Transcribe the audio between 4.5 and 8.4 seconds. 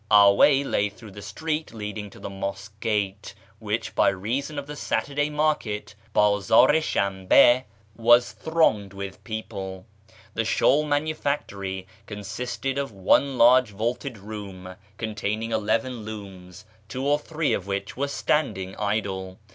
of the Saturday market {Bdzdr i Shaiiiba), was